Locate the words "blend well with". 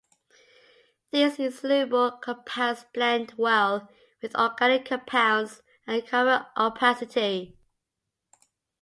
2.91-4.35